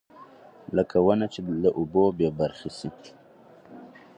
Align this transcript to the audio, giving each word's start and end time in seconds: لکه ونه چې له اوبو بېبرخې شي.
لکه 0.75 0.97
ونه 1.05 1.25
چې 1.33 1.39
له 1.63 1.69
اوبو 1.79 2.03
بېبرخې 2.17 2.69
شي. 2.77 2.89